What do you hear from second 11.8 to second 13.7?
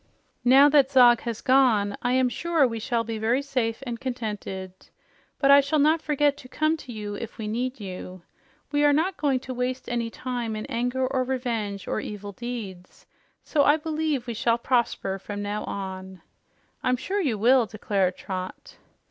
or evil deeds, so